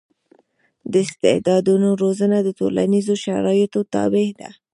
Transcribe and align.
د 0.91 0.93
استعدادونو 1.05 1.89
روزنه 2.03 2.37
د 2.43 2.49
ټولنیزو 2.59 3.13
شرایطو 3.25 3.79
تابع 3.93 4.29
ده. 4.39 4.49